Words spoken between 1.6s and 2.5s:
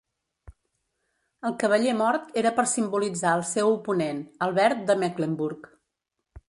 cavaller mort